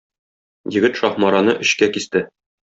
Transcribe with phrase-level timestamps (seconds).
[0.75, 2.25] Егет Шаһмараны өчкә кисте.